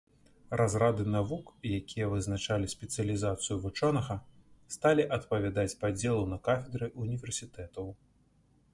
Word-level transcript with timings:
Разрады 0.59 1.03
навук, 1.15 1.51
якія 1.79 2.07
вызначалі 2.13 2.71
спецыялізацыю 2.75 3.59
вучонага, 3.67 4.19
сталі 4.79 5.07
адпавядаць 5.21 5.71
падзелу 5.85 6.25
на 6.37 6.43
кафедры 6.49 6.85
ўніверсітэтаў. 7.05 7.85